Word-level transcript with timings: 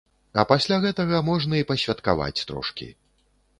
А 0.43 0.45
пасля 0.51 0.79
гэтага 0.85 1.19
можна 1.29 1.61
і 1.61 1.67
пасвяткаваць 1.73 2.33
трошкі. 2.49 2.91